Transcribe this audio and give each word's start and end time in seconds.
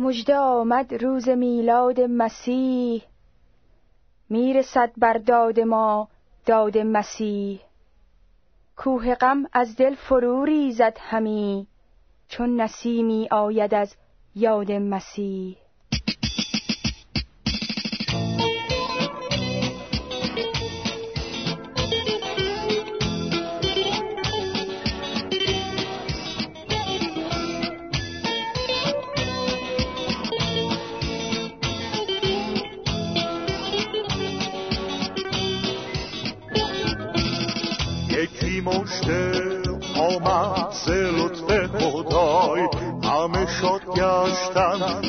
مژده 0.00 0.36
آمد 0.36 0.94
روز 0.94 1.28
میلاد 1.28 2.00
مسیح. 2.00 3.02
می‌رسد 4.28 4.92
بر 4.96 5.12
داد 5.12 5.60
ما 5.60 6.08
داد 6.46 6.78
مسیح. 6.78 7.60
کوه 8.76 9.14
غم 9.14 9.46
از 9.52 9.76
دل 9.76 9.94
فرو 9.94 10.44
ریزد 10.44 10.96
همی 11.00 11.66
چون 12.28 12.60
نسیمی 12.60 13.28
آید 13.30 13.74
از 13.74 13.94
یاد 14.34 14.72
مسیح. 14.72 15.56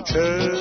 چه 0.04 0.52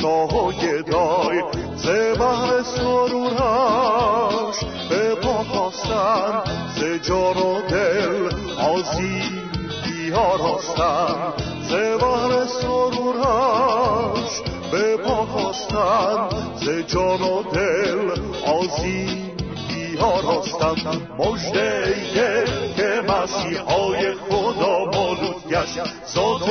شاه 0.00 0.46
و 0.46 0.52
گدای 0.52 1.42
زبر 1.76 2.62
سرورش 2.62 4.56
به 4.90 5.14
پا 5.14 5.44
خواستن 5.44 6.42
ز 6.76 6.84
جان 7.08 7.36
و 7.36 7.62
دل 7.70 8.30
آزیدی 8.58 10.10
ها 10.14 10.36
راستن 10.36 11.32
زبر 11.68 12.46
سرورش 12.46 14.42
به 14.72 14.96
پا 14.96 15.26
خواستن 15.26 16.28
ز 16.54 16.68
جان 16.68 17.22
و 17.22 17.42
دل 17.42 18.10
آزیدی 18.46 19.96
ها 20.00 20.20
راستن 20.20 20.76
مجده 21.18 21.94
که 22.14 22.44
مسیحای 23.08 24.14
خدا 24.14 24.84
مولود 24.84 25.48
گشت 25.50 25.80
ذات 26.14 26.48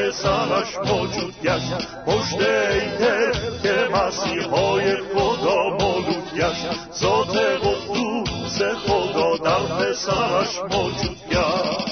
پسرش 0.00 0.78
موجود 0.78 1.34
گشت. 1.42 1.88
پشت 2.06 2.40
ایده 2.40 3.32
که 3.62 3.88
مسیحای 3.92 4.96
خدا 4.96 5.70
مولود 5.80 6.34
گشت. 6.34 6.92
ذات 6.92 7.36
قدوس 7.36 8.62
خدا 8.62 9.36
در 9.36 9.74
پسرش 9.76 10.58
موجود 10.70 11.18
گشت. 11.30 11.89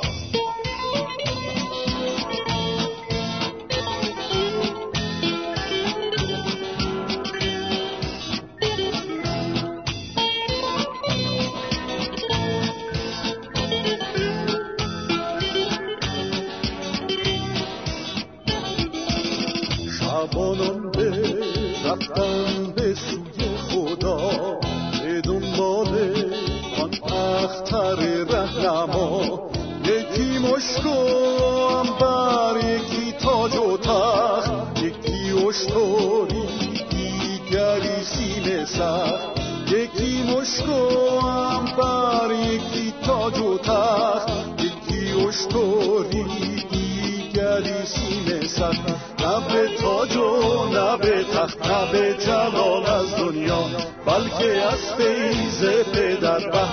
نه 20.39 20.45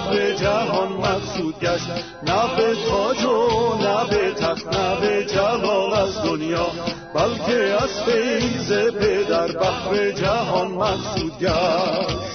بحر 0.05 0.31
جهان 0.31 0.87
مقصود 0.87 1.59
گشت. 1.59 1.89
نه 2.23 2.55
به 2.57 2.75
تاج 2.89 3.25
و 3.25 3.75
نه 3.75 4.09
به 4.09 4.31
تخت 4.33 4.67
نه 4.67 4.99
به 5.01 5.25
جلال 5.25 5.93
از 5.93 6.21
دنیا. 6.21 6.67
بلکه 7.13 7.77
از 7.83 8.03
فیض 8.03 8.71
پدر 8.71 9.47
بحر 9.47 10.11
جهان 10.11 10.67
مقصود 10.67 11.39
گشت. 11.39 12.34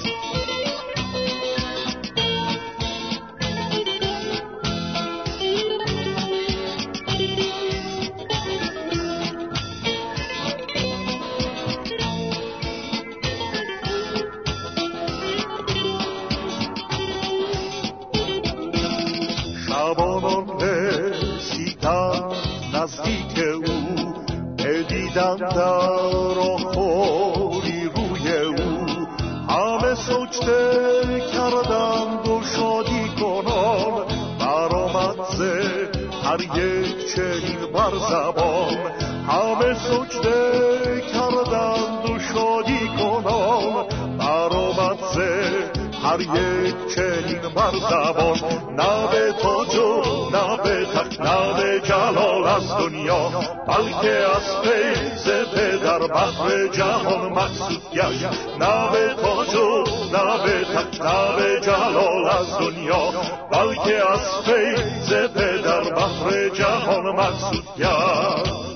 هر 46.28 46.66
یک 46.66 46.94
چنین 46.94 47.40
بر 47.54 47.72
زبان 47.90 48.38
نه 48.76 49.06
به 49.12 49.32
تاج 49.32 49.76
و 49.76 50.02
نه 50.30 50.56
به 50.56 50.86
تخت 50.94 51.20
نه 51.20 51.52
به 51.52 51.80
جلال 51.80 52.46
از 52.46 52.76
دنیا 52.76 53.30
بلکه 53.66 54.10
از 54.10 54.56
فیض 54.56 55.28
پدر 55.54 55.98
بحر 55.98 56.66
جهان 56.66 57.32
مقصود 57.32 57.82
گشت. 57.92 58.24
نه 58.60 58.90
به 58.92 59.14
تاج 59.22 59.54
و 59.54 59.84
نه 60.12 60.44
به 60.44 60.64
تخت 60.74 61.02
نه 61.02 61.36
به 61.36 61.60
جلال 61.60 62.28
از 62.28 62.58
دنیا 62.58 63.12
بلکه 63.52 64.10
از 64.12 64.20
فیض 64.44 65.12
پدر 65.12 65.80
بحر 65.80 66.48
جهان 66.48 67.16
مقصود 67.16 67.64
گشت. 67.78 68.69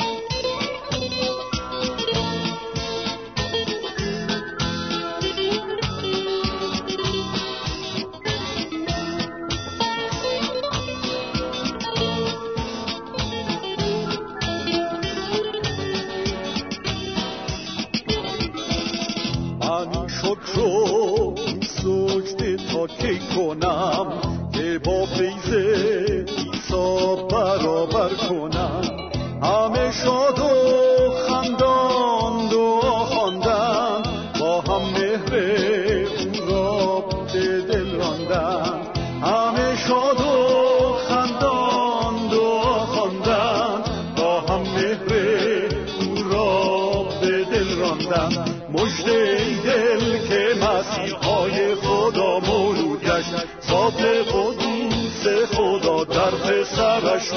پسرش 20.54 21.34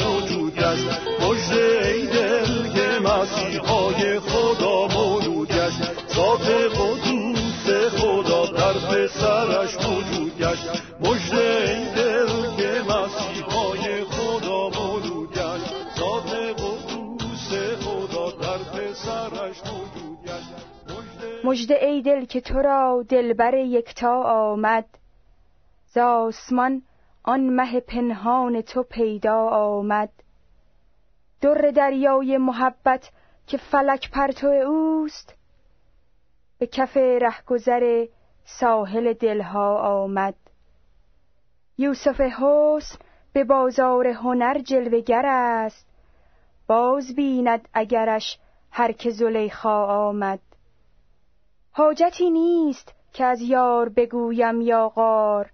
موجود 0.05 0.55
گشت 0.55 0.85
مجده 1.21 1.87
ای 1.87 2.07
دل 2.07 2.69
که 2.73 2.99
مسیحای 2.99 4.19
خدا 4.19 4.87
مولود 4.87 5.47
گشت 5.47 5.81
ذات 6.15 6.49
قدوس 6.49 7.69
خدا 7.99 8.45
در 8.45 8.73
پسرش 8.73 9.75
موجود 9.85 10.37
گشت 10.37 10.83
مجده 10.99 11.69
ای 11.69 11.95
دل 11.95 12.55
که 12.57 12.81
مسیحای 12.81 14.03
خدا 14.03 14.69
مولود 14.69 15.29
گشت 15.31 15.99
ذات 15.99 16.33
قدوس 16.33 16.97
در 18.41 18.57
پسرش 18.57 19.57
موجود 19.65 20.07
مجد 21.43 21.71
ای 21.71 22.01
دل 22.01 22.25
که 22.25 22.41
تو 22.41 22.61
را 22.61 23.05
دلبر 23.09 23.53
یکتا 23.53 24.23
آمد. 24.23 24.85
ز 25.85 25.97
آسمان 25.97 26.81
آن 27.27 27.49
مه 27.49 27.79
پنهان 27.79 28.61
تو 28.61 28.83
پیدا 28.83 29.49
آمد. 29.49 30.09
در 31.41 31.71
دریای 31.75 32.37
محبت 32.37 33.11
که 33.47 33.57
فلک 33.57 34.11
پرتو 34.11 34.47
اوست 34.47 35.35
به 36.59 36.67
کف 36.67 36.97
رهگذر 36.97 38.05
ساحل 38.45 39.13
دلها 39.13 39.77
آمد. 39.77 40.35
یوسف 41.77 42.21
حسن 42.21 42.99
به 43.33 43.43
بازار 43.43 44.07
هنر 44.07 44.59
جلوگر 44.59 45.25
است. 45.25 45.87
باز 46.67 47.15
بیند 47.15 47.67
اگرش 47.73 48.39
هر 48.71 48.91
که 48.91 49.09
زلیخا 49.09 49.85
آمد. 49.85 50.39
حاجتی 51.71 52.29
نیست 52.29 52.93
که 53.13 53.25
از 53.25 53.41
یار 53.41 53.89
بگویم 53.89 54.61
یا 54.61 54.89
غار. 54.89 55.51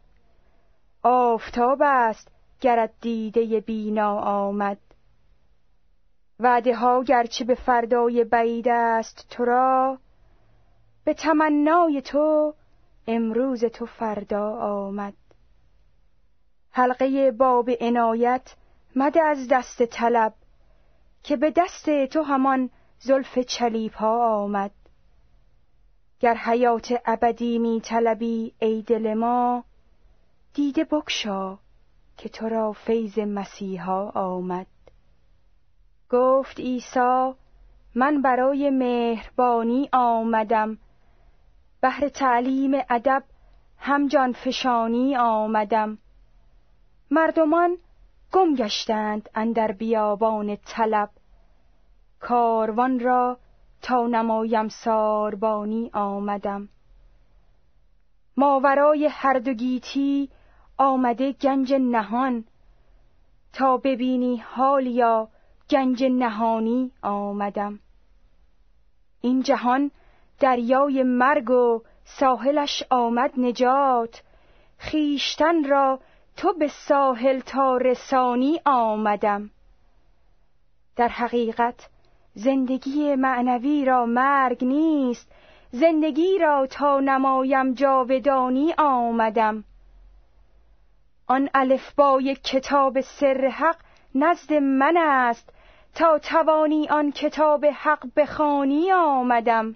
آفتاب 1.04 1.82
است 1.82 2.32
گرد 2.62 2.94
دیده 3.02 3.60
بینا 3.60 4.20
آمد. 4.20 4.78
وعده 6.40 6.76
ها 6.76 7.04
گرچه 7.04 7.46
به 7.46 7.56
فردای 7.56 8.24
بعید 8.24 8.68
است 8.68 9.28
تو 9.30 9.46
را 9.46 9.98
به 11.06 11.14
تمنای 11.14 12.02
تو 12.02 12.54
امروز 13.08 13.66
تو 13.66 13.86
فردا 13.86 14.58
آمد. 14.58 15.14
حلقه 16.72 17.32
باب 17.32 17.70
عنایت 17.82 18.56
مده 18.96 19.22
از 19.22 19.48
دست 19.52 19.84
طلب 19.84 20.34
که 21.24 21.36
به 21.36 21.54
دست 21.56 22.06
تو 22.06 22.24
همان 22.24 22.70
زلف 23.00 23.40
چلیپ 23.40 23.96
ها 23.96 24.44
آمد. 24.44 24.72
گر 26.20 26.34
حیات 26.34 26.94
ابدی 27.06 27.60
می 27.60 27.82
طلبی 27.82 28.54
ای 28.60 28.82
دل 28.82 29.14
ما 29.14 29.64
دیده 30.54 30.84
بکشا 30.84 31.58
که 32.18 32.30
تو 32.30 32.50
را 32.50 32.72
فیض 32.72 33.20
مسیحا 33.20 34.10
آمد. 34.10 34.68
گفت 36.10 36.60
عیسی 36.60 37.34
من 37.96 38.22
برای 38.22 38.70
مهربانی 38.70 39.90
آمدم. 39.94 40.78
بهر 41.82 42.10
تعلیم 42.10 42.72
ادب 42.90 43.24
هم 43.78 44.08
جان 44.08 44.34
فشانی 44.34 45.16
آمدم. 45.18 45.98
مردمان 47.12 47.78
گم 48.32 48.56
گشتند 48.56 49.30
اندر 49.36 49.72
بیابان 49.72 50.56
طلب. 50.56 51.10
کاروان 52.20 53.00
را 53.00 53.38
تا 53.82 54.08
نمایم 54.08 54.68
ساربانی 54.68 55.90
آمدم. 55.94 56.70
ماورای 58.38 59.06
هر 59.12 59.40
دو 59.40 59.54
گیتی 59.54 60.30
آمده 60.84 61.32
گنج 61.32 61.74
نهان. 61.74 62.44
تا 63.54 63.78
ببینی 63.78 64.38
حالیا 64.38 65.28
گنج 65.70 66.04
نهانی 66.04 66.92
آمدم. 67.02 67.80
این 69.22 69.42
جهان 69.42 69.92
دریای 70.40 71.04
مرگ 71.04 71.50
و 71.50 71.82
ساحلش 72.06 72.84
آمد 72.90 73.32
نجات. 73.38 74.24
خیشتن 74.78 75.64
را 75.64 76.00
تو 76.38 76.54
به 76.54 76.68
ساحل 76.68 77.40
تا 77.40 77.78
رسانی 77.78 78.60
آمدم. 78.66 79.50
در 80.96 81.08
حقیقت 81.08 81.90
زندگی 82.34 83.16
معنوی 83.16 83.86
را 83.86 84.06
مرگ 84.06 84.66
نیست. 84.66 85.32
زندگی 85.72 86.38
را 86.38 86.68
تا 86.68 87.00
نمایم 87.00 87.74
جاودانی 87.74 88.74
آمدم. 88.78 89.64
آن 91.28 91.50
الفبای 91.54 92.36
کتاب 92.36 93.02
سر 93.02 93.48
حق 93.48 93.78
نزد 94.16 94.54
من 94.54 94.98
است. 94.98 95.50
تا 95.96 96.20
توانی 96.20 96.88
آن 96.90 97.12
کتاب 97.12 97.66
حق 97.66 98.06
بخوانی 98.16 98.92
آمدم. 98.92 99.76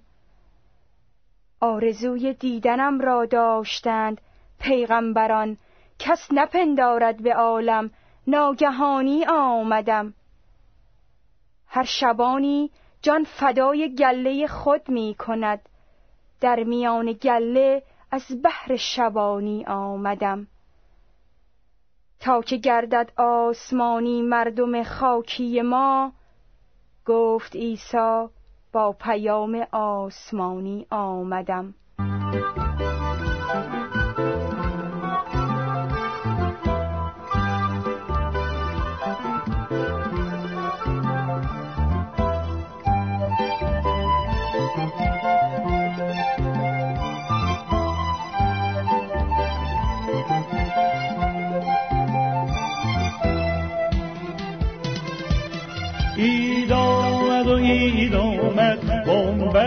آرزوی 1.59 2.33
دیدنم 2.33 2.99
را 2.99 3.25
داشتند 3.25 4.21
پیغمبران. 4.59 5.57
کس 5.99 6.27
نپندارد 6.31 7.23
به 7.23 7.33
عالم 7.33 7.91
ناگهانی 8.27 9.25
آمدم. 9.25 10.13
هر 11.67 11.83
شبانی 11.83 12.71
جان 13.01 13.23
فدای 13.23 13.95
گله 13.95 14.47
خود 14.47 14.89
می 14.89 15.15
کند. 15.19 15.69
در 16.41 16.63
میان 16.63 17.13
گله 17.13 17.83
از 18.11 18.41
بحر 18.43 18.75
شبانی 18.75 19.65
آمدم. 19.65 20.47
تا 22.19 22.41
که 22.41 22.57
گردد 22.57 23.11
آسمانی 23.17 24.21
مردم 24.21 24.83
خاکی 24.83 25.61
ما؟ 25.61 26.11
گفت 27.05 27.55
عیسی 27.55 28.27
با 28.73 28.91
پیام 28.91 29.67
آسمانی 29.71 30.87
آمدم. 30.91 31.73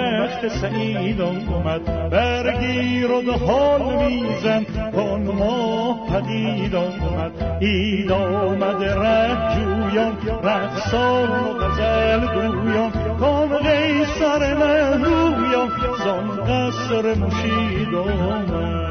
بخت 0.01 0.49
سعید 0.49 1.21
آمد. 1.21 2.11
برگیر 2.11 3.11
و 3.11 3.33
حال 3.33 3.83
میزن. 3.83 4.65
کن 4.93 5.31
ماه 5.39 6.07
پدید 6.07 6.75
آمد. 6.75 7.57
اید 7.61 8.13
آمد 8.13 8.85
ره 8.85 9.55
جویان. 9.55 10.17
رقصان 10.43 11.29
و 11.29 11.59
غزل 11.59 12.27
گویان. 12.27 12.91
کن 13.21 13.49
قیصر 13.59 14.55
مهرویان 14.55 15.69
زان 16.05 16.29
قصر 16.29 17.15
مشید 17.15 17.95
آمد. 17.95 18.90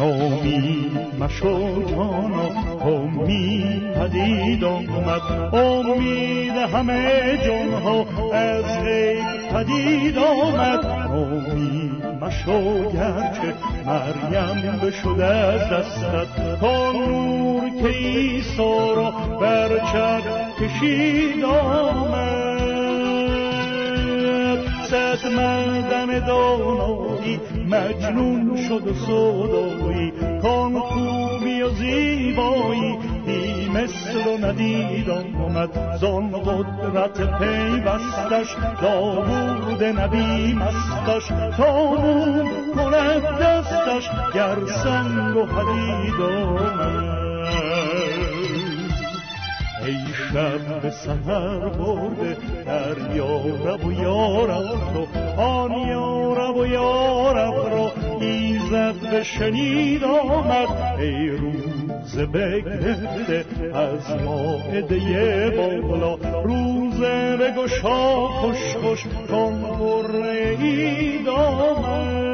نامی 0.00 0.90
مشو 1.20 1.82
جانا 1.82 2.48
امید 2.80 3.94
پدید 3.94 4.64
آمد. 4.64 5.54
امید 5.54 6.52
همه 6.52 7.38
جانها 7.46 8.06
از 8.32 8.64
غیب 8.84 9.24
پدید 9.52 10.18
آمد. 10.18 10.86
امید 11.10 12.06
مشو 12.24 12.90
گرچه 12.92 13.54
مریم 13.86 14.80
بشد 14.82 15.20
از 15.20 15.60
دستت. 15.60 16.60
تا 16.60 16.92
نور 16.92 17.70
که 17.82 17.88
ایسا 17.88 18.94
را 18.94 19.10
بر 19.40 19.68
کشید 20.60 21.44
آمد. 21.44 22.60
صد 24.90 25.26
مردن 25.36 26.26
دانایی 26.26 27.40
مجنون 27.70 28.56
شد 28.68 28.86
و 28.86 28.94
صدایی 28.94 30.12
کان 30.42 30.80
خوبی 30.80 31.62
و 31.62 31.68
زیبایی. 31.68 32.98
بی 33.26 33.68
مثل 33.68 34.26
و 34.26 34.46
ندید 34.46 35.10
آمد 35.10 35.96
زان 36.00 36.30
قدرت 36.30 37.38
پیوستش. 37.38 38.56
داوود 38.82 39.84
نبی 39.84 40.54
مستش. 40.54 41.28
تا 41.56 41.96
کند 42.74 43.22
دستش 43.40 44.10
گر 44.34 44.56
سنگ 44.66 45.36
و 45.36 45.46
حدید 45.46 46.20
آمد. 46.20 47.19
شب 50.32 50.82
به 50.82 50.90
سهر 50.90 51.68
برده 51.68 52.36
در 52.66 53.16
یارب 53.16 53.84
و 53.84 53.92
یارب 53.92 54.64
تو 54.92 55.20
آن 55.42 55.70
یارب 55.88 56.56
و 56.56 56.66
یارب 56.66 57.54
رو 57.54 57.90
ایزد 58.20 59.10
به 59.10 59.22
شنید 59.22 60.04
آمد 60.04 60.68
ای 60.98 61.28
روز 61.28 62.16
بگرفته 62.18 63.44
از 63.74 64.22
ماعده 64.24 65.50
بالا 65.56 66.14
روز 66.44 67.00
بگشا 67.40 68.26
خوش 68.26 68.76
خوش 68.82 69.06
کن 69.30 69.64
اید 70.60 71.28
آمد 71.28 72.29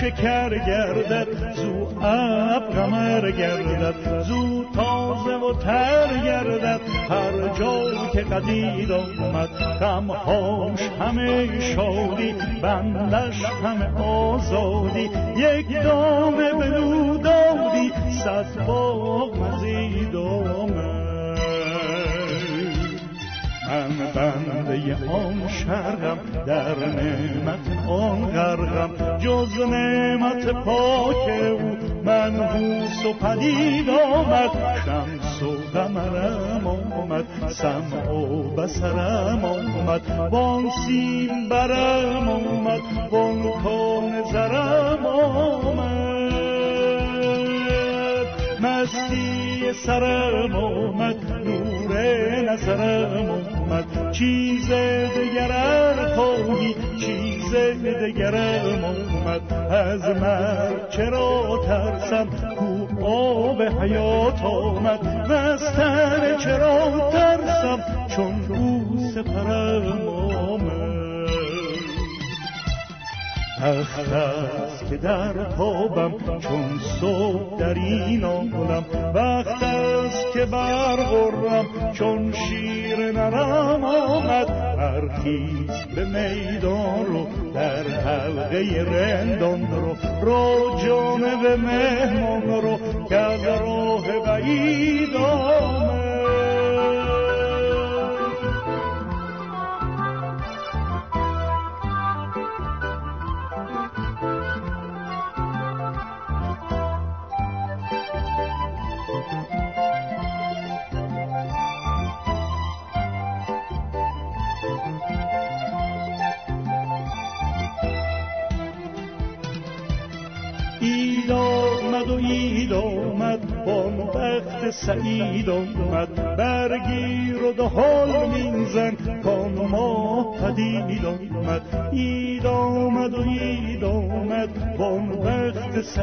شکر 0.00 0.58
گردد 0.66 1.54
زو 1.54 2.00
اب 2.02 2.70
قمر 2.70 3.30
گردد 3.30 4.22
زو 4.22 4.64
تازه 4.74 5.36
و 5.36 5.52
تر 5.52 6.16
گردد 6.24 6.80
هر 7.10 7.48
جا 7.58 8.08
که 8.12 8.20
قدید 8.20 8.92
آمد 8.92 9.48
غمهاش 9.80 10.80
همه 11.00 11.60
شادی 11.60 12.34
بندش 12.62 13.44
همه 13.64 14.02
آزادی 14.02 15.10
یک 15.36 15.82
دامه 15.82 16.52
بلو 16.52 17.16
دادی 17.18 17.92
صد 18.24 18.66
باغ 18.66 19.36
مزید 19.36 20.16
آمد. 20.16 20.87
من 23.68 23.90
بنده 24.14 24.96
آن 25.12 25.48
شرقم 25.48 26.18
در 26.46 26.76
نعمت 26.78 27.88
آن 27.88 28.26
غرقم. 28.26 29.18
جز 29.18 29.60
نعمت 29.60 30.46
پاک 30.46 31.28
او 31.50 31.76
منحوس 32.04 33.06
و 33.06 33.12
پدید 33.12 33.90
آمد. 33.90 34.50
شمس 34.84 35.42
و 35.42 35.78
قمرم 35.78 36.66
آمد 36.66 37.24
سمع 37.48 38.10
و 38.10 38.42
بسرم 38.56 39.44
آمد. 39.44 40.30
وان 40.32 40.64
سیم 40.86 41.48
برم 41.48 42.28
آمد 42.28 42.80
وان 43.10 43.42
کان 43.64 44.22
زرم 44.32 45.06
آمد. 45.06 46.08
مستی 48.60 49.72
سرم 49.86 50.54
آمد 50.56 51.16
نور 51.46 51.92
نظرم 52.52 53.30
آمد. 53.30 53.57
چیز 54.12 54.70
دگرر 55.16 56.14
خواهی 56.14 56.74
چیز 57.00 57.54
دگرم 58.02 58.84
آمد 58.84 59.52
از 59.72 60.02
مرگ 60.02 60.88
چرا 60.90 61.60
ترسم؟ 61.66 62.26
کو 62.58 63.04
آب 63.06 63.62
حیات 63.62 64.42
آمد. 64.42 65.06
مستر 65.32 66.36
چرا 66.36 67.10
ترسم؟ 67.12 67.78
چون 68.08 68.56
او 68.56 68.98
سپرم 69.14 70.07
تخت 73.60 74.12
است 74.12 74.90
که 74.90 74.96
در 74.96 75.48
خوابم 75.48 76.12
چون 76.40 76.78
صبح 77.00 77.58
در 77.58 77.74
این 77.74 78.24
عالم 78.24 78.84
وقت 79.14 79.62
است 79.62 80.32
که 80.32 80.44
برغرم 80.44 81.66
چون 81.92 82.32
شیر 82.32 83.12
نرم 83.12 83.84
آمد. 83.84 84.68
برخیز 84.78 85.70
به 85.94 86.04
میدان 86.04 87.06
رو 87.06 87.26
در 87.54 87.82
حلقه 87.82 88.86
رندان 88.90 89.68
رو 89.70 89.96
رو 90.22 90.78
جانب 90.86 91.46
مهمان 91.46 92.42
رو 92.62 92.78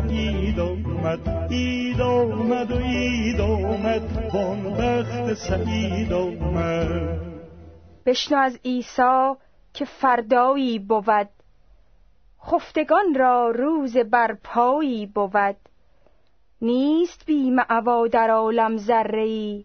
سعید 0.08 0.60
آمد 0.60 1.52
اید 1.52 2.02
آمد 2.02 2.72
و 2.72 2.76
اید 2.76 3.42
آمد 3.42 4.32
بان 4.34 4.66
وقت 4.66 5.34
سعید 5.34 6.14
آمد 6.14 7.20
بشنو 8.06 8.38
از 8.38 8.60
عیسی 8.66 9.34
که 9.74 9.86
فردایی 9.86 10.80
بود. 10.80 11.30
خفتگان 12.46 13.16
را 13.16 13.50
روز 13.50 13.98
برپایی 13.98 15.06
بود. 15.06 15.56
نیست 16.62 17.26
بی 17.26 17.52
معوا 17.52 18.08
در 18.08 18.30
عالم 18.30 18.78
ذره 18.78 19.64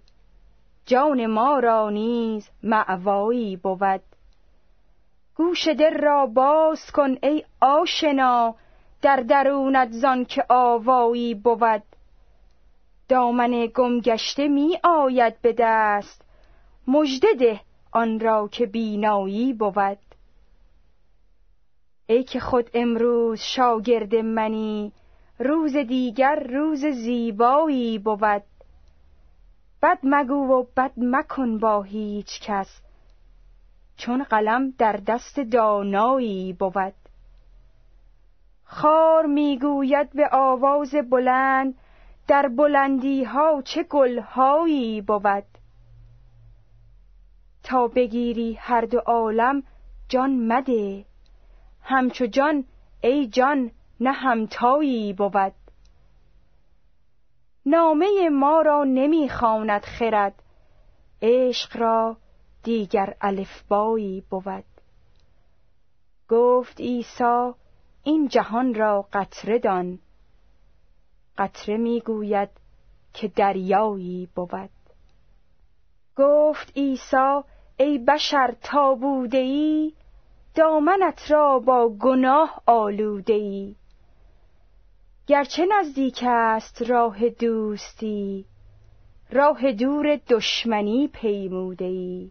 جان 0.87 1.27
ما 1.27 1.59
را 1.59 1.91
نیز 1.91 2.49
معوایی 2.63 3.57
بود. 3.57 4.03
گوش 5.37 5.69
دل 5.69 5.99
را 5.99 6.27
باز 6.27 6.91
کن 6.93 7.17
ای 7.23 7.45
آشنا. 7.61 8.55
در 9.03 9.17
درونت 9.17 9.91
زان 9.91 10.25
که 10.25 10.45
آوایی 10.49 11.35
بود. 11.35 11.83
دامن 13.09 13.67
گمگشته 13.75 14.49
می 14.49 14.79
آید 14.85 15.41
به 15.41 15.55
دست. 15.59 16.25
مژده 16.87 17.29
ده 17.39 17.61
آن 17.93 18.21
را 18.21 18.49
که 18.49 18.67
بینایی 18.67 19.53
بود. 19.53 19.99
ای 22.07 22.25
که 22.25 22.41
خود 22.41 22.71
امروز 22.75 23.41
شاگرد 23.41 24.15
منی 24.15 24.93
روز 25.39 25.77
دیگر 25.77 26.47
روز 26.51 26.87
زیبایی 26.87 27.99
بود. 27.99 28.43
بد 29.83 29.99
مگو 30.03 30.35
و 30.35 30.65
بد 30.77 30.93
مکن 30.97 31.59
با 31.59 31.83
هیچ 31.83 32.41
کس 32.41 32.81
چون 33.97 34.23
قلم 34.23 34.75
در 34.79 34.93
دست 35.07 35.41
دانایی 35.41 36.53
بود. 36.53 36.95
خار 38.81 39.27
می‌گوید 39.27 40.13
به 40.13 40.29
آواز 40.33 40.95
بلند 41.11 41.75
در 42.29 42.49
بلندی 42.49 43.25
ها 43.25 43.63
چه 43.65 43.83
گلهایی 43.83 45.01
بود؟ 45.01 45.45
تا 47.63 47.89
بگیری 47.89 48.55
هر 48.55 48.81
دو 48.81 48.99
عالم 48.99 49.63
جان 50.09 50.47
مده. 50.53 51.05
همچو 51.83 52.27
جان 52.27 52.65
ای 53.01 53.27
جان 53.27 53.71
نه 54.01 54.13
همتایی 54.13 55.13
بود. 55.13 55.55
نامه 57.67 58.29
ما 58.29 58.63
را 58.63 58.85
نمی‌خواند 58.85 59.83
خرد 59.83 60.43
عشق 61.23 61.77
را 61.77 62.17
دیگر 62.63 63.15
الفبایی 63.21 64.25
بود. 64.31 64.65
گفت 66.29 66.81
عیسی 66.81 67.53
این 68.03 68.29
جهان 68.29 68.75
را 68.75 69.09
قطره 69.13 69.59
دان. 69.59 69.99
قطره 71.39 71.77
می‌گوید 71.77 72.49
که 73.15 73.29
دریایی 73.29 74.29
بود. 74.35 74.71
گفت 76.17 76.73
عیسی 76.77 77.41
ای 77.77 77.99
بشر 77.99 78.55
تا 78.63 78.95
بوده 78.95 79.39
ای 79.39 79.93
دامنت 80.55 81.31
را 81.31 81.59
با 81.59 81.89
گناه 81.89 82.63
آلوده 82.67 83.33
ای 83.33 83.77
گرچه 85.27 85.67
نزدیک 85.67 86.25
است 86.27 86.83
راه 86.83 87.29
دوستی 87.29 88.45
راه 89.31 89.73
دور 89.73 90.17
دشمنی 90.29 91.09
پیموده 91.09 91.85
ای 91.85 92.31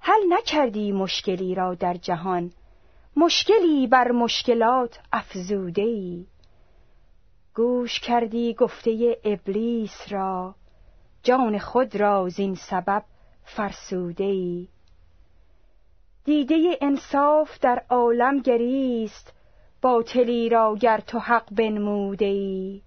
حل 0.00 0.20
نکردی 0.28 0.92
مشکلی 0.92 1.54
را 1.54 1.74
در 1.74 1.94
جهان. 1.94 2.52
مشکلی 3.18 3.86
بر 3.86 4.12
مشکلات 4.12 4.98
افزوده 5.12 5.82
ای 5.82 6.26
گوش 7.54 8.00
کردی 8.00 8.54
گفته 8.54 9.18
ابلیس 9.24 10.12
را 10.12 10.54
جان 11.22 11.58
خود 11.58 11.96
را 11.96 12.28
زین 12.28 12.54
سبب 12.54 13.04
فرسوده 13.44 14.24
ای 14.24 14.68
دیده 16.24 16.78
انصاف 16.80 17.60
در 17.60 17.82
عالم 17.90 18.38
گریست 18.38 19.32
باطلی 19.82 20.48
را 20.48 20.76
گر 20.80 21.00
تو 21.00 21.18
حق 21.18 21.54
بنموده 21.54 22.24
ای 22.24 22.82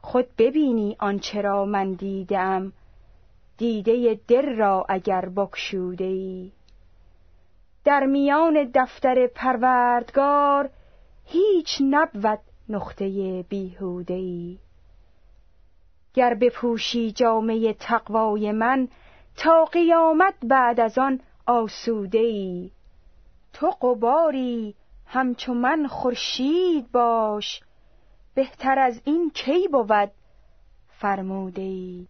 خود 0.00 0.26
ببینی 0.38 0.96
آنچه 1.00 1.40
را 1.40 1.64
من 1.64 1.92
دیدم 1.92 2.72
دیده 3.58 4.20
دل 4.28 4.56
را 4.56 4.86
اگر 4.88 5.28
بکشوده 5.36 6.04
ای 6.04 6.52
در 7.84 8.06
میان 8.06 8.70
دفتر 8.74 9.26
پروردگار 9.26 10.70
هیچ 11.24 11.78
نبود 11.80 12.38
نقطه 12.68 13.42
بیهوده 13.48 14.14
ای 14.14 14.58
گر 16.14 16.34
بپوشی 16.34 17.12
جامعه 17.12 17.72
تقوای 17.72 18.52
من 18.52 18.88
تا 19.36 19.64
قیامت 19.64 20.34
بعد 20.42 20.80
از 20.80 20.98
آن 20.98 21.20
آسوده 21.46 22.18
ای 22.18 22.70
تو 23.52 23.70
قباری 23.70 24.74
همچو 25.06 25.54
من 25.54 25.86
خورشید 25.86 26.92
باش. 26.92 27.60
بهتر 28.34 28.78
از 28.78 29.00
این 29.04 29.30
کی 29.30 29.68
بود؟ 29.68 30.10
فرموده 30.88 31.62
ای 31.62 32.06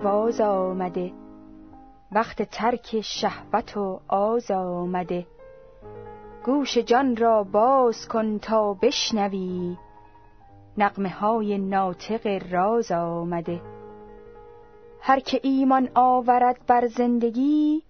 پرواز 0.00 0.40
آمده. 0.40 1.12
وقت 2.12 2.42
ترک 2.42 3.00
شهوت 3.00 3.76
و 3.76 4.00
آز 4.08 4.50
آمده. 4.50 5.26
گوش 6.44 6.78
جان 6.78 7.16
را 7.16 7.42
باز 7.42 8.08
کن 8.08 8.38
تا 8.38 8.74
بشنوی. 8.74 9.76
نقمه 10.78 11.08
های 11.08 11.58
ناطق 11.58 12.42
راز 12.50 12.92
آمده. 12.92 13.60
هر 15.00 15.20
که 15.20 15.40
ایمان 15.42 15.88
آورد 15.94 16.66
بر 16.66 16.86
زندگی 16.86 17.82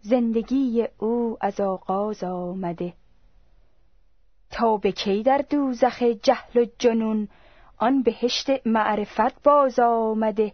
زندگی 0.00 0.88
او 0.98 1.36
از 1.40 1.60
آغاز 1.60 2.24
آمده. 2.24 2.94
تا 4.50 4.76
به 4.76 4.92
کی 4.92 5.22
در 5.22 5.44
دوزخ 5.50 6.02
جهل 6.02 6.60
و 6.60 6.66
جنون 6.78 7.28
آن 7.78 8.02
بهشت 8.02 8.66
معرفت 8.66 9.42
باز 9.42 9.78
آمده. 9.78 10.52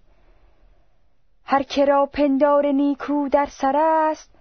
هر 1.44 1.62
که 1.62 1.84
را 1.84 2.06
پندار 2.06 2.66
نیکو 2.66 3.28
در 3.28 3.46
سر 3.46 3.76
است 3.76 4.34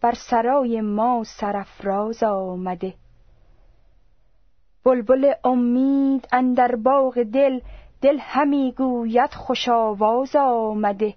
بر 0.00 0.14
سرای 0.14 0.80
ما 0.80 1.24
سرفراز 1.24 2.22
آمده. 2.22 2.94
بلبل 4.84 5.32
امید 5.44 6.28
اندر 6.32 6.76
باغ 6.76 7.22
دل 7.22 7.60
دل 8.02 8.18
همی 8.20 8.74
گوید 8.78 9.34
خوش 9.34 9.68
آواز 9.68 10.36
آمده. 10.36 11.14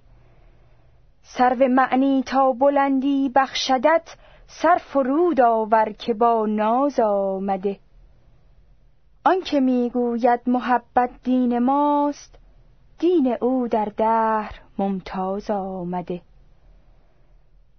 سرو 1.22 1.68
معنی 1.68 2.24
تا 2.26 2.52
بلندی 2.52 3.32
بخشدت 3.36 4.18
سر 4.48 4.76
فرود 4.76 5.42
آور 5.42 5.92
که 5.92 6.14
با 6.14 6.46
ناز 6.46 7.00
آمده. 7.00 7.80
آنکه 9.26 9.60
می‌گوید 9.60 10.40
محبت 10.48 11.10
دین 11.24 11.60
ماست 11.60 12.40
دین 13.00 13.38
او 13.42 13.68
در 13.68 13.92
دهر 13.98 14.65
ممتاز 14.78 15.50
آمده. 15.50 16.22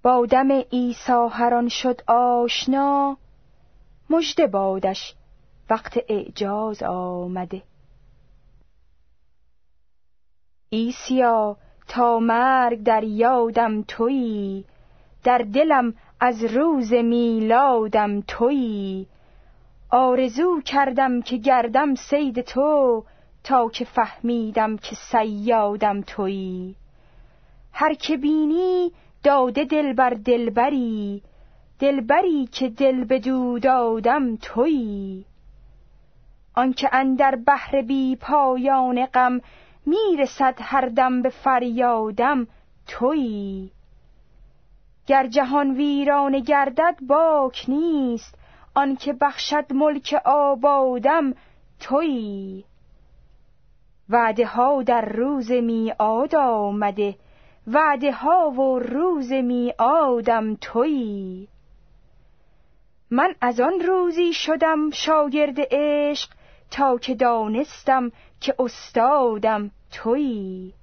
با 0.03 0.27
دم 0.27 0.53
عیسی 0.53 1.29
هران 1.31 1.69
شد 1.69 2.01
آشنا 2.07 3.17
مژده 4.11 4.47
بادش 4.47 5.15
وقت 5.71 5.99
اعجاز 6.09 6.83
آمده. 6.83 7.63
ایسیا 10.71 11.57
تا 11.89 12.19
مرگ 12.19 12.83
در 12.83 13.05
یادم 13.05 13.83
تویی 13.83 14.65
در 15.25 15.39
دلم 15.39 15.95
از 16.21 16.45
روز 16.45 16.93
میلادم 16.93 18.21
تویی. 18.21 19.07
آرزو 19.91 20.61
کردم 20.61 21.23
که 21.23 21.37
گردم 21.37 21.95
سید 21.95 22.41
تو 22.41 23.05
تا 23.45 23.69
که 23.69 23.85
فهمیدم 23.85 24.77
که 24.77 24.95
سیادم 24.95 26.01
تویی. 26.01 26.77
هر 27.79 27.95
که 27.95 28.17
بینی 28.17 28.93
داده 29.25 29.65
دل 29.65 29.93
بر 29.93 30.11
دلبری 30.11 31.23
دلبری 31.79 32.47
که 32.47 32.69
دل 32.69 33.05
به 33.05 33.19
دادم 33.63 34.37
تویی 34.37 35.25
آنکه 36.55 36.89
اندر 36.93 37.37
بحر 37.47 37.83
بی 37.83 38.17
پایان 38.17 39.07
غم 39.07 39.41
می‌رسد 39.87 40.59
هر 40.61 40.87
دم 40.89 41.23
به 41.23 41.29
فریادم 41.29 42.47
تویی 42.87 43.71
گر 45.07 45.27
جهان 45.27 45.71
ویران 45.71 46.41
گردد 46.41 46.97
باک 47.09 47.65
نیست 47.69 48.39
آنکه 48.75 49.13
بخشد 49.13 49.73
ملک 49.73 50.21
آبادم 50.25 51.35
تویی 51.81 52.65
وعده 54.09 54.47
ها 54.47 54.83
در 54.83 55.05
روز 55.05 55.51
میعاد 55.51 56.35
آمده 56.35 57.15
وعده 57.67 58.13
ها 58.13 58.51
و 58.51 58.79
روز 58.79 59.33
میعادم 59.33 60.55
تویی. 60.55 61.49
من 63.11 63.35
از 63.41 63.61
آن 63.61 63.81
روزی 63.81 64.33
شدم 64.33 64.91
شاگرد 64.91 65.57
عشق 65.71 66.31
تا 66.71 66.99
که 66.99 67.15
دانستم 67.15 68.13
که 68.41 68.55
استادم 68.59 69.71
تویی. 69.93 70.75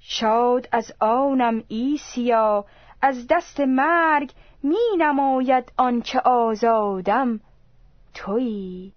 شاد 0.00 0.68
از 0.72 0.92
آنم 1.00 1.64
ایسیا 1.68 2.64
از 3.02 3.26
دست 3.30 3.60
مرگ 3.60 4.32
می 4.62 4.96
نماید 4.98 5.72
آنچه 5.76 6.20
آزادم 6.20 7.40
تویی. 8.14 8.92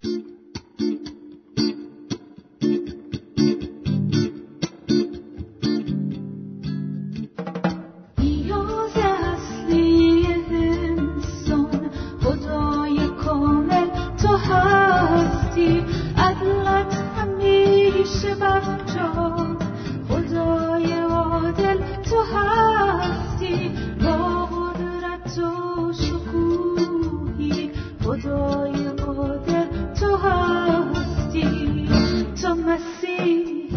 see 32.99 33.69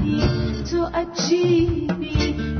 to 0.64 0.90
achieve 0.94 1.98
me. 1.98 2.53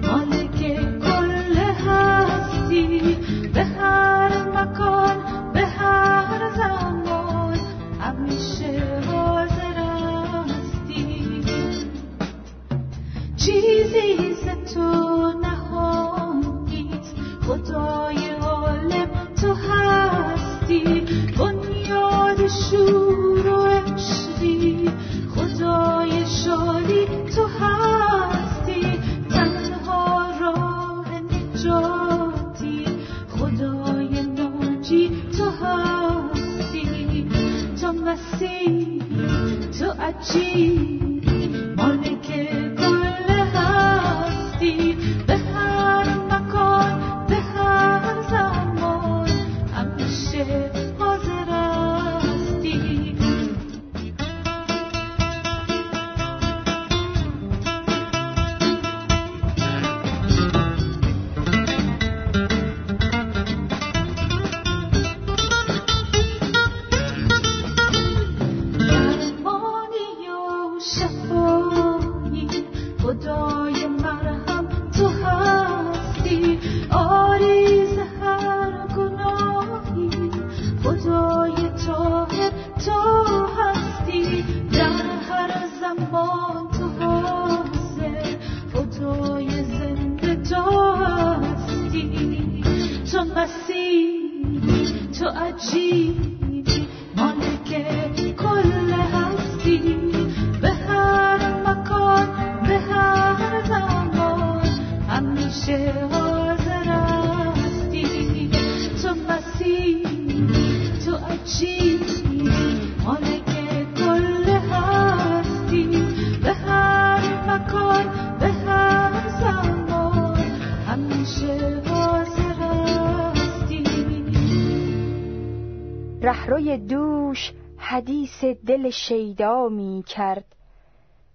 رهروی 126.64 126.79
دوش 126.79 127.53
حدیث 127.77 128.44
دل 128.44 128.90
شیدا 128.90 129.68
می 129.68 130.05
کرد. 130.07 130.44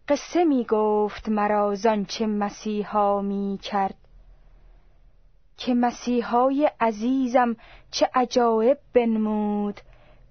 قصه 0.08 0.44
می 0.44 0.65
گفت 0.65 1.30
مرا 1.30 1.76
چه 2.08 2.26
مسیحا 2.26 3.22
می 3.22 3.60
کرد. 3.62 3.96
که 5.58 5.74
مسیحای 5.74 6.72
عزیزم 6.80 7.56
چه 7.92 8.10
عجایب 8.13 8.78
بنمود 8.94 9.80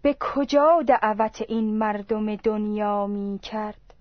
به 0.03 0.17
کجا 0.21 0.83
دعوت 0.87 1.43
این 1.49 1.79
مردم 1.79 2.37
دنیا 2.37 3.07
می 3.07 3.39
کرد؟ 3.39 3.95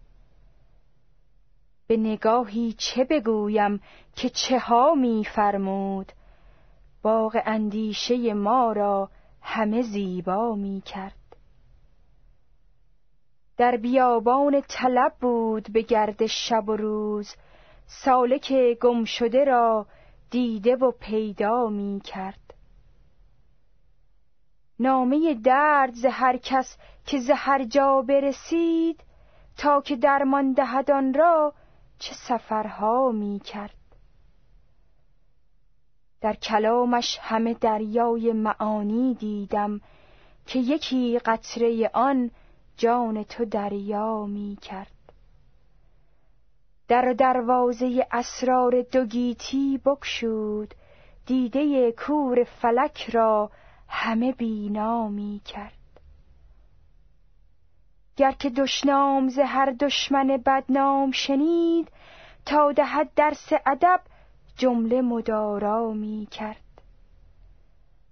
به 1.87 1.97
نگاهی 1.97 2.73
چه 2.77 3.03
بگویم 3.03 3.81
که 4.15 4.29
چه 4.29 4.59
ها 4.59 4.95
می 4.95 5.25
فرمود؟ 5.25 6.11
باغ 7.01 7.41
اندیشه 7.45 8.33
ما 8.33 8.71
را 8.71 9.09
همه 9.49 9.81
زیبا 9.81 10.55
می 10.55 10.81
کرد 10.85 11.35
در 13.57 13.77
بیابان 13.77 14.61
طلب 14.61 15.13
بود 15.21 15.73
به 15.73 15.81
گرد 15.81 16.25
شب 16.25 16.69
و 16.69 16.75
روز 16.75 17.35
سالک 17.85 18.53
گم 18.81 19.03
شده 19.03 19.43
را 19.43 19.87
دیده 20.31 20.75
و 20.75 20.91
پیدا 20.99 21.69
می 21.69 22.01
کرد 22.03 22.53
نامه 24.79 25.33
درد 25.33 25.93
ز 25.93 26.05
هر 26.05 26.37
کس 26.37 26.77
که 27.05 27.19
ز 27.19 27.29
هر 27.35 27.63
جا 27.63 28.01
برسید 28.01 29.03
تا 29.57 29.81
که 29.81 29.95
درمان 29.95 30.53
دهد 30.53 30.91
آن 30.91 31.13
را 31.13 31.53
چه 31.99 32.13
سفرها 32.13 33.11
می 33.11 33.39
کرد 33.39 33.86
در 36.21 36.33
کلامش 36.33 37.19
همه 37.21 37.53
دریای 37.53 38.33
معانی 38.33 39.13
دیدم 39.13 39.81
که 40.45 40.59
یکی 40.59 41.19
قطره 41.19 41.89
آن 41.93 42.31
جان 42.77 43.23
تو 43.23 43.45
دریا 43.45 44.25
می 44.25 44.57
کرد 44.61 44.91
در 46.87 47.13
دروازه 47.13 48.07
اسرار 48.11 48.81
دو 48.81 49.05
گیتی 49.05 49.81
بکشود 49.85 50.73
دیده 51.25 51.91
کور 51.91 52.43
فلک 52.43 53.09
را 53.09 53.51
همه 53.87 54.31
بینا 54.31 55.07
می 55.07 55.41
کرد 55.45 55.73
گر 58.17 58.31
که 58.31 58.49
دشنام 58.49 59.29
ز 59.29 59.39
هر 59.39 59.71
دشمن 59.71 60.27
بدنام 60.27 61.11
شنید 61.11 61.91
تا 62.45 62.71
دهد 62.71 63.09
درس 63.15 63.53
ادب 63.65 64.01
جمله 64.57 65.01
مدارا 65.01 65.91
می 65.91 66.27
کرد. 66.31 66.81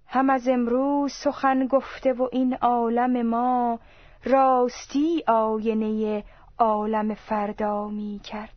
هم 0.06 0.30
از 0.30 0.48
امروز 0.48 1.12
سخن 1.12 1.66
گفته 1.66 2.12
و 2.12 2.28
این 2.32 2.54
عالم 2.54 3.22
ما 3.22 3.78
راستی 4.24 5.24
آینه 5.26 6.24
عالم 6.58 7.14
فردا 7.14 7.88
می 7.88 8.20
کرد. 8.24 8.52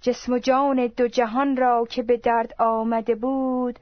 جسم 0.00 0.32
و 0.32 0.38
جان 0.38 0.86
دو 0.96 1.08
جهان 1.08 1.56
را 1.56 1.86
که 1.90 2.02
به 2.02 2.16
درد 2.16 2.54
آمده 2.58 3.14
بود 3.14 3.78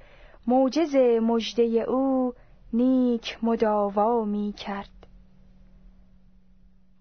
موجز 0.47 0.97
مجده 1.23 1.63
او 1.63 2.33
نیک 2.73 3.39
مداوا 3.43 4.25
می 4.25 4.53
کرد. 4.53 4.91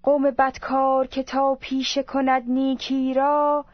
قوم 0.03 0.31
بدکار 0.31 1.07
که 1.07 1.23
تا 1.23 1.57
پیش 1.61 1.97
کند 1.97 2.43
نیکی 2.49 3.13
را 3.13 3.65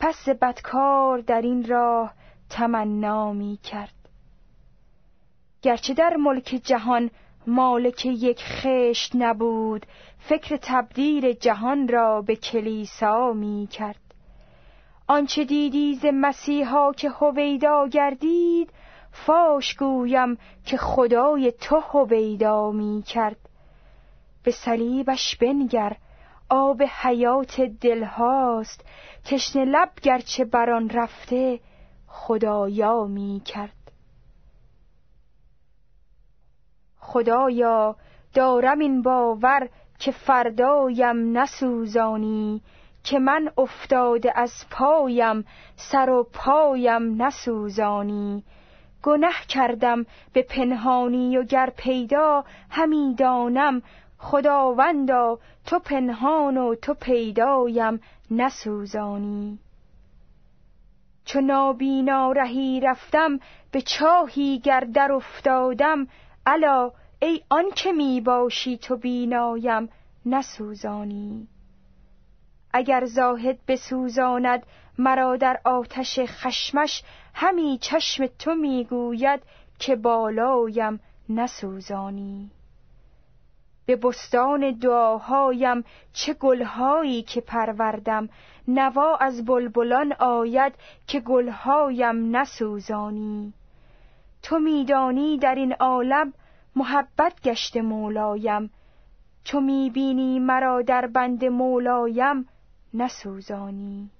پس 0.00 0.28
بدکار 0.28 1.18
در 1.18 1.40
این 1.40 1.66
راه 1.68 2.12
تمنا 2.50 3.32
می 3.32 3.58
کرد. 3.62 3.92
گرچه 5.62 5.94
در 5.94 6.16
ملک 6.16 6.60
جهان 6.64 7.10
مالک 7.46 8.06
یک 8.06 8.44
خشت 8.44 9.12
نبود 9.14 9.86
فکر 10.18 10.56
تبدیل 10.62 11.32
جهان 11.32 11.88
را 11.88 12.22
به 12.22 12.36
کلیسا 12.36 13.32
می 13.32 13.68
کرد. 13.70 14.00
آنچه 15.08 15.44
دیدی 15.44 15.94
ز 15.94 16.06
مسیحا 16.14 16.92
که 16.92 17.10
هویدا 17.10 17.88
گردید 17.88 18.70
فاش 19.12 19.74
گویم 19.74 20.38
که 20.66 20.76
خدای 20.76 21.52
تو 21.52 21.76
هویدا 21.76 22.70
می 22.70 23.02
کرد. 23.02 23.36
به 24.42 24.50
صلیبش 24.50 25.36
بنگر 25.36 25.96
آب 26.48 26.82
حیات 26.82 27.60
دل 27.60 28.04
هاست. 28.04 28.84
تشنه 29.24 29.64
لب 29.64 29.90
گرچه 30.02 30.44
بران 30.44 30.90
رفته 30.90 31.60
خدایا 32.06 33.04
می 33.04 33.42
کرد. 33.44 33.72
خدایا 36.98 37.96
دارم 38.34 38.78
این 38.78 39.02
باور 39.02 39.68
که 39.98 40.12
فردایم 40.12 41.38
نسوزانی 41.38 42.62
که 43.04 43.18
من 43.18 43.50
افتاده 43.58 44.32
از 44.34 44.52
پایم 44.70 45.44
سر 45.76 46.10
و 46.10 46.28
پایم 46.32 47.22
نسوزانی. 47.22 48.44
گنه 49.02 49.32
کردم 49.48 50.06
به 50.32 50.42
پنهانی 50.42 51.36
و 51.36 51.42
گر 51.42 51.72
پیدا 51.76 52.44
همی 52.70 53.14
دانم 53.14 53.82
خداوندا 54.18 55.38
تو 55.66 55.78
پنهان 55.78 56.56
و 56.56 56.74
تو 56.74 56.94
پیدایم 56.94 58.00
نسوزانی. 58.30 59.58
چو 61.24 61.40
نابینا 61.40 62.32
رهی 62.32 62.80
رفتم 62.80 63.38
به 63.70 63.82
چاهی 63.82 64.58
گر 64.58 64.80
در 64.80 65.12
افتادم 65.12 66.06
الا 66.46 66.92
ای 67.22 67.42
آنکه 67.50 67.92
می 67.92 68.20
باشی 68.20 68.78
تو 68.78 68.96
بینایم 68.96 69.88
نسوزانی. 70.26 71.48
اگر 72.72 73.04
زاهد 73.04 73.58
بسوزاند 73.68 74.66
مرا 74.98 75.36
در 75.36 75.60
آتش 75.64 76.18
خشمش 76.18 77.02
همی 77.34 77.78
چشم 77.80 78.26
تو 78.26 78.54
می‌گوید 78.54 79.42
که 79.78 79.96
بالایم 79.96 81.00
نسوزانی. 81.28 82.50
به 83.86 83.96
بستان 83.96 84.70
دعاهایم 84.70 85.84
چه 86.12 86.34
گلهایی 86.34 87.22
که 87.22 87.40
پروردم. 87.40 88.28
نوا 88.68 89.16
از 89.16 89.44
بلبلان 89.44 90.12
آید 90.12 90.74
که 91.06 91.20
گلهایم 91.20 92.36
نسوزانی. 92.36 93.52
تو 94.42 94.58
میدانی 94.58 95.38
در 95.38 95.54
این 95.54 95.72
عالم 95.72 96.32
محبت 96.76 97.40
گشت 97.44 97.76
مولایم. 97.76 98.70
چو 99.44 99.60
می‌بینی 99.60 100.38
مرا 100.38 100.82
در 100.82 101.06
بند 101.06 101.44
مولایم 101.44 102.48
نسوزانی. 102.94 104.10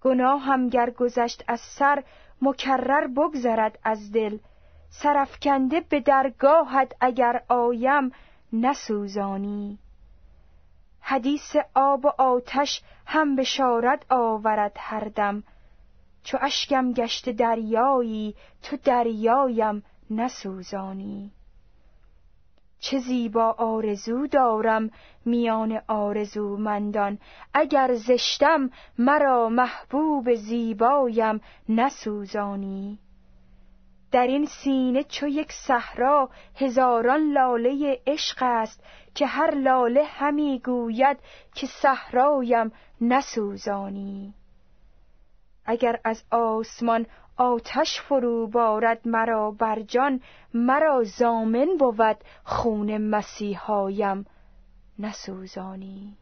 گناهم 0.00 0.68
گر 0.68 0.90
گذشت 0.90 1.44
از 1.48 1.60
سر 1.60 2.04
مکرر 2.42 3.06
بگذرد 3.06 3.78
از 3.84 4.12
دل. 4.12 4.38
سرفکنده 4.90 5.80
به 5.80 6.00
درگاهت 6.00 6.92
اگر 7.00 7.42
آیم 7.48 8.12
نسوزانی. 8.52 9.78
حدیث 11.00 11.56
آب 11.74 12.04
و 12.04 12.08
آتش 12.18 12.82
هم 13.06 13.36
بشارت 13.36 14.06
آورد 14.10 14.72
هر 14.76 15.08
دم. 15.08 15.42
چو 16.22 16.38
اشکم 16.40 16.92
گشت 16.92 17.28
دریایی 17.30 18.34
تو 18.62 18.76
دریایم 18.76 19.82
نسوزانی. 20.10 21.32
چه 22.80 22.98
زیبا 22.98 23.50
آرزو 23.58 24.26
دارم 24.26 24.90
میان 25.24 25.80
آرزومندان. 25.88 27.18
اگر 27.54 27.94
زشتم 27.94 28.70
مرا 28.98 29.48
محبوب 29.48 30.34
زیبایم 30.34 31.40
نسوزانی. 31.68 32.98
در 34.12 34.26
این 34.26 34.46
سینه 34.46 35.04
چو 35.04 35.28
یک 35.28 35.52
صحرا 35.52 36.30
هزاران 36.56 37.32
لاله 37.32 38.00
عشق 38.06 38.36
است 38.40 38.84
که 39.14 39.26
هر 39.26 39.54
لاله 39.54 40.04
همی 40.04 40.60
گوید 40.64 41.18
که 41.54 41.66
صحرایم 41.66 42.72
نسوزانی. 43.00 44.34
اگر 45.66 46.00
از 46.04 46.24
آسمان 46.30 47.06
آتش 47.36 48.00
فرو 48.00 48.46
بارد 48.46 49.08
مرا 49.08 49.50
بر 49.50 49.80
جان 49.80 50.20
مرا 50.54 51.02
زامن 51.04 51.68
بود 51.78 52.16
خون 52.44 52.98
مسیحایم 52.98 54.26
نسوزانی. 54.98 56.16